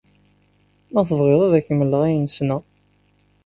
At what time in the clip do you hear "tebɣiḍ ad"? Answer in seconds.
1.07-1.53